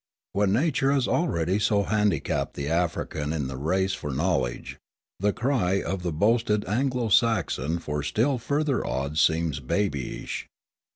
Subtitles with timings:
[0.33, 4.79] When nature has already so handicapped the African in the race for knowledge,
[5.19, 10.47] the cry of the boasted Anglo Saxon for still further odds seems babyish.